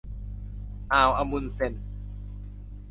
[0.93, 1.73] อ่าวอะมุนด์เซน